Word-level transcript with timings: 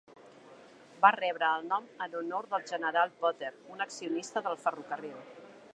Va 1.03 1.11
rebre 1.15 1.49
el 1.57 1.67
nom 1.73 1.85
en 2.07 2.17
honor 2.21 2.49
del 2.55 2.67
General 2.73 3.15
Potter, 3.21 3.53
un 3.75 3.87
accionista 3.87 4.47
del 4.49 4.63
ferrocarril. 4.65 5.21